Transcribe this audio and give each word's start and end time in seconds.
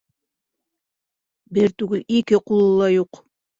Бер 1.59 1.77
түгел, 1.83 2.03
ике 2.23 2.43
ҡулы 2.51 2.75
ла 2.83 2.91
юҡ. 2.97 3.25